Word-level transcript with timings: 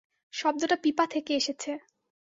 শব্দটা 0.33 0.75
পিপা 0.83 1.05
থেকে 1.07 1.31
এসেছে। 1.35 1.71